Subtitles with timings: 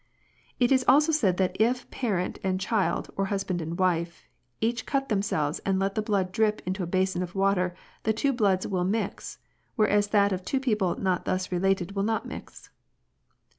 [0.59, 4.25] "It is also said that if parent and child, or husband and wife,
[4.59, 8.33] each cut themselves and let the blood drip into a basin of water the two
[8.33, 9.37] bloods will mix,
[9.75, 12.71] whereas that of two people not thus related will not mix.